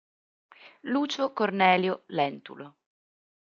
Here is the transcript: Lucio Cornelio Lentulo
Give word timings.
Lucio 0.93 1.31
Cornelio 1.31 2.01
Lentulo 2.07 2.67